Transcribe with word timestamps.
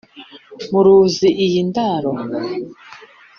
Muruzi 0.71 1.27
iyi 1.45 1.59
ndaro 1.69 2.11